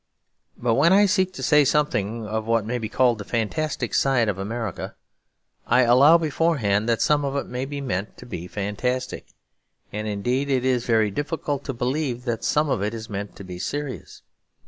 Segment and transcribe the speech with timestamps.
[0.57, 4.29] But when I seek to say something of what may be called the fantastic side
[4.29, 4.95] of America,
[5.67, 9.27] I allow beforehand that some of it may be meant to be fantastic.
[9.93, 13.43] And indeed it is very difficult to believe that some of it is meant to
[13.43, 14.23] be serious.